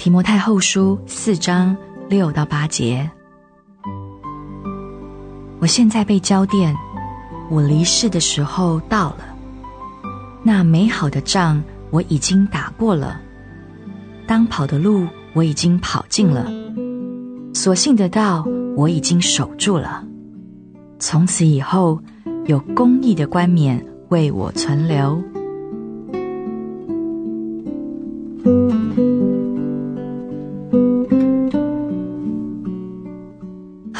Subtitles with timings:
[0.00, 1.76] 提摩太后书四章
[2.08, 3.08] 六到八节。
[5.58, 6.74] 我现在被浇奠，
[7.50, 9.36] 我离世的时候到了。
[10.42, 13.20] 那美好的仗我已经打过了，
[14.26, 16.50] 当跑的路我已经跑尽了，
[17.52, 18.42] 所信的道
[18.78, 20.02] 我已经守住了。
[20.98, 22.00] 从此以后，
[22.46, 25.22] 有公义的冠冕为我存留。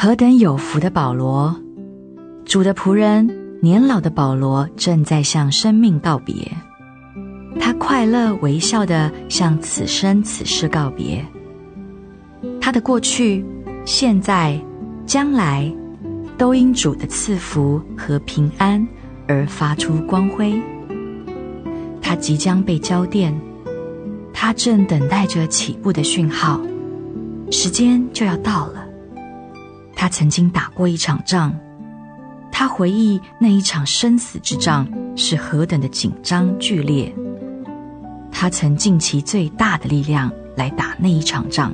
[0.03, 1.55] 何等有福的保罗，
[2.43, 3.29] 主的仆人，
[3.61, 6.33] 年老的保罗正在向生命告别。
[7.59, 11.23] 他快乐微笑地向此生此世告别。
[12.59, 13.45] 他的过去、
[13.85, 14.59] 现在、
[15.05, 15.71] 将来，
[16.35, 18.83] 都因主的赐福和平安
[19.27, 20.59] 而发出光辉。
[22.01, 23.31] 他即将被浇奠，
[24.33, 26.59] 他正等待着起步的讯号，
[27.51, 28.80] 时间就要到了。
[30.01, 31.53] 他曾经打过一场仗，
[32.51, 37.13] 他回忆那一场生死之仗是何等的紧张剧烈。
[38.31, 41.71] 他曾尽其最大的力量来打那一场仗。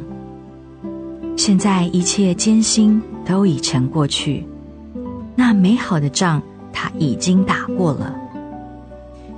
[1.38, 4.46] 现在一切艰辛都已成过去，
[5.34, 6.42] 那美好的仗
[6.74, 8.14] 他已经打过了。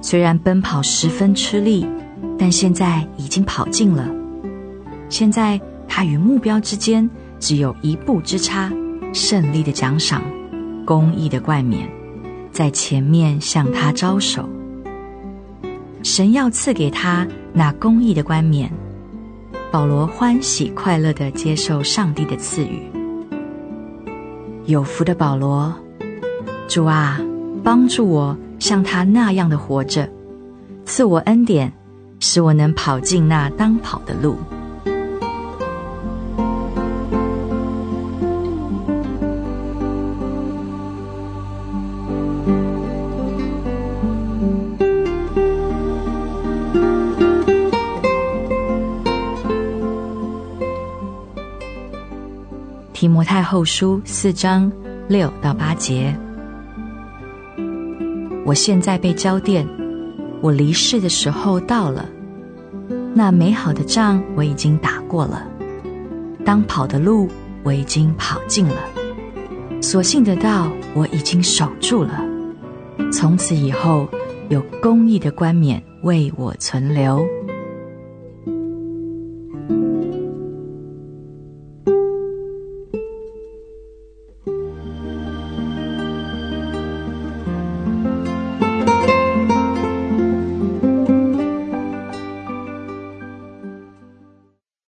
[0.02, 1.86] 虽然奔跑十分吃力，
[2.40, 4.10] 但现在已经跑尽了。
[5.10, 7.08] 现在他与目标之间
[7.40, 8.74] 只有一步之差。
[9.14, 10.22] 胜利的奖赏，
[10.86, 11.90] 公义的冠冕，
[12.52, 14.48] 在前面向他招手。
[16.04, 18.72] 神要赐给他那公义的冠冕。
[19.72, 22.82] 保罗欢喜快乐地接受上帝的赐予。
[24.66, 25.74] 有福的保罗，
[26.68, 27.20] 主啊，
[27.64, 30.10] 帮助我像他那样的活着，
[30.86, 31.72] 赐我恩典，
[32.20, 34.38] 使我能跑进那当跑的路。
[53.00, 54.70] 提摩太后书四章
[55.08, 56.14] 六到八节。
[58.46, 59.66] 我现在被浇奠，
[60.42, 62.10] 我离世的时候到了。
[63.14, 65.48] 那美好的仗我已经打过了，
[66.44, 67.30] 当跑的路
[67.64, 68.76] 我已经跑尽了，
[69.82, 72.22] 所信的道我已经守住了。
[73.14, 74.10] 从此以后，
[74.50, 77.26] 有公义的冠冕为我存留。